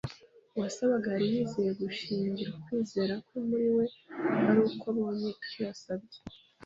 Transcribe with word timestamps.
uwasabaga 0.55 1.07
yari 1.13 1.25
yiyemeje 1.33 1.71
gushingira 1.81 2.49
ukwizera 2.57 3.13
kwe 3.25 3.37
muri 3.47 3.67
we 3.75 3.85
ari 4.49 4.59
uko 4.67 4.83
abonye 4.91 5.29
icyo 5.43 5.59
yasabye. 5.67 6.17